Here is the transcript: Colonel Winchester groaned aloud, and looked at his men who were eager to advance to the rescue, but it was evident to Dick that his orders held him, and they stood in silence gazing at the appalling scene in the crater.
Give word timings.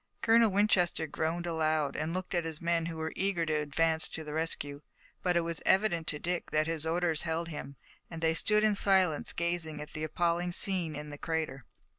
Colonel 0.23 0.49
Winchester 0.49 1.05
groaned 1.05 1.45
aloud, 1.45 1.95
and 1.95 2.11
looked 2.11 2.33
at 2.33 2.43
his 2.43 2.59
men 2.59 2.87
who 2.87 2.97
were 2.97 3.13
eager 3.15 3.45
to 3.45 3.53
advance 3.53 4.07
to 4.07 4.23
the 4.23 4.33
rescue, 4.33 4.81
but 5.21 5.37
it 5.37 5.41
was 5.41 5.61
evident 5.63 6.07
to 6.07 6.17
Dick 6.17 6.49
that 6.49 6.65
his 6.65 6.87
orders 6.87 7.21
held 7.21 7.49
him, 7.49 7.75
and 8.09 8.19
they 8.19 8.33
stood 8.33 8.63
in 8.63 8.73
silence 8.73 9.31
gazing 9.31 9.79
at 9.79 9.93
the 9.93 10.03
appalling 10.03 10.53
scene 10.53 10.95
in 10.95 11.11
the 11.11 11.19
crater. 11.19 11.65